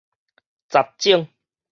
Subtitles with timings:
[0.67, 1.29] 雜種